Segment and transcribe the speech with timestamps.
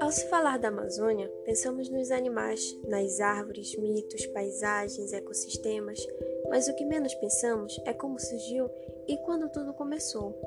[0.00, 5.98] Ao se falar da Amazônia, pensamos nos animais, nas árvores, mitos, paisagens, ecossistemas,
[6.48, 8.68] mas o que menos pensamos é como surgiu
[9.08, 10.38] e quando tudo começou.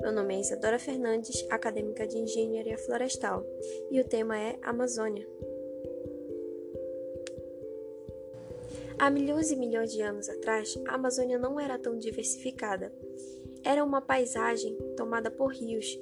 [0.00, 3.46] Meu nome é Isadora Fernandes, acadêmica de Engenharia Florestal,
[3.90, 5.28] e o tema é Amazônia.
[8.98, 12.92] Há milhões e milhões de anos atrás, a Amazônia não era tão diversificada.
[13.64, 15.98] Era uma paisagem tomada por rios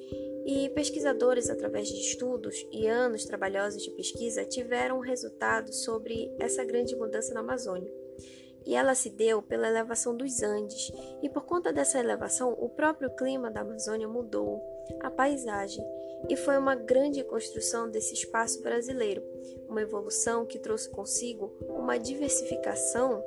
[0.51, 6.97] e pesquisadores, através de estudos e anos trabalhosos de pesquisa, tiveram resultados sobre essa grande
[6.97, 7.93] mudança na Amazônia.
[8.65, 10.91] E ela se deu pela elevação dos Andes,
[11.23, 14.63] e por conta dessa elevação, o próprio clima da Amazônia mudou,
[15.01, 15.85] a paisagem,
[16.29, 19.23] e foi uma grande construção desse espaço brasileiro,
[19.69, 23.23] uma evolução que trouxe consigo uma diversificação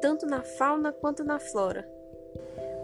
[0.00, 1.95] tanto na fauna quanto na flora.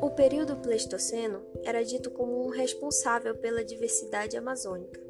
[0.02, 5.01] O período Pleistoceno era dito como um responsável pela diversidade amazônica,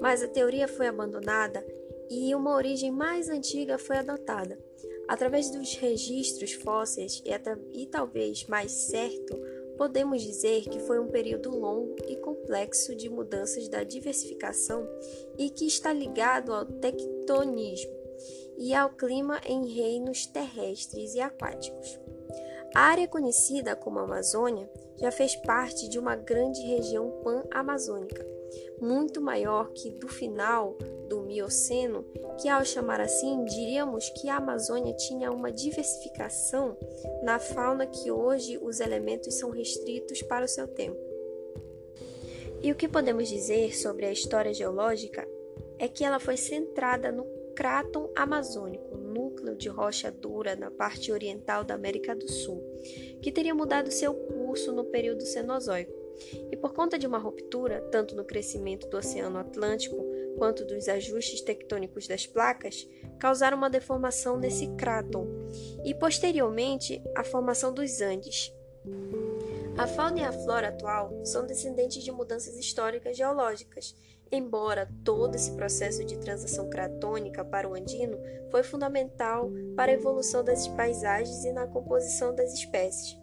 [0.00, 1.64] mas a teoria foi abandonada
[2.10, 4.58] e uma origem mais antiga foi adotada.
[5.06, 9.38] Através dos registros fósseis e, e talvez mais certo,
[9.76, 14.84] podemos dizer que foi um período longo e complexo de mudanças da diversificação
[15.38, 17.94] e que está ligado ao tectonismo
[18.58, 22.03] e ao clima em reinos terrestres e aquáticos.
[22.74, 28.26] A área conhecida como Amazônia já fez parte de uma grande região pan-amazônica,
[28.80, 30.76] muito maior que do final
[31.08, 32.04] do Mioceno,
[32.40, 36.76] que ao chamar assim, diríamos que a Amazônia tinha uma diversificação
[37.22, 40.98] na fauna que hoje os elementos são restritos para o seu tempo.
[42.60, 45.28] E o que podemos dizer sobre a história geológica
[45.78, 51.62] é que ela foi centrada no Cráton amazônico, núcleo de rocha dura na parte oriental
[51.62, 52.60] da América do Sul,
[53.22, 55.92] que teria mudado seu curso no período Cenozoico.
[56.50, 59.96] E por conta de uma ruptura, tanto no crescimento do Oceano Atlântico
[60.36, 65.26] quanto dos ajustes tectônicos das placas, causaram uma deformação nesse cráton
[65.84, 68.52] e, posteriormente, a formação dos Andes.
[69.76, 73.94] A fauna e a flora atual são descendentes de mudanças históricas geológicas
[74.30, 78.18] Embora todo esse processo de transição cratônica para o andino
[78.50, 83.16] foi fundamental para a evolução das paisagens e na composição das espécies,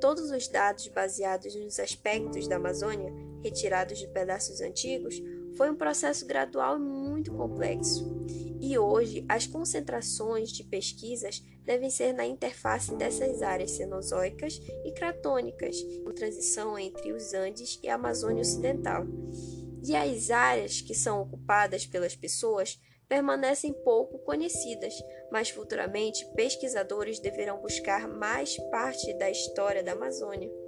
[0.00, 5.20] todos os dados baseados nos aspectos da Amazônia, retirados de pedaços antigos,
[5.56, 8.10] foi um processo gradual e muito complexo.
[8.60, 15.76] E hoje, as concentrações de pesquisas devem ser na interface dessas áreas cenozoicas e cratônicas,
[16.04, 19.06] com transição entre os Andes e a Amazônia Ocidental
[19.82, 22.78] e as áreas que são ocupadas pelas pessoas
[23.08, 24.94] permanecem pouco conhecidas,
[25.30, 30.61] mas futuramente pesquisadores deverão buscar mais parte da história da Amazônia.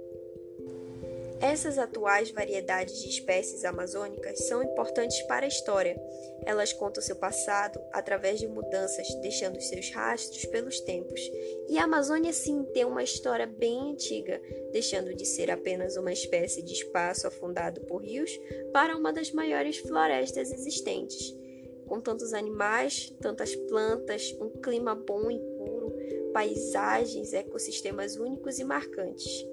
[1.45, 5.95] Essas atuais variedades de espécies amazônicas são importantes para a história.
[6.43, 11.21] Elas contam seu passado através de mudanças, deixando seus rastros pelos tempos.
[11.69, 14.41] E a Amazônia, sim, tem uma história bem antiga,
[14.71, 18.31] deixando de ser apenas uma espécie de espaço afundado por rios
[18.73, 21.31] para uma das maiores florestas existentes.
[21.85, 25.93] Com tantos animais, tantas plantas, um clima bom e puro,
[26.33, 29.45] paisagens, ecossistemas únicos e marcantes.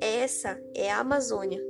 [0.00, 1.69] Essa é a Amazônia.